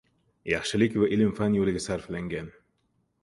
[0.51, 2.51] yaxshilik va ilm-fan yo‘liga sarflagan.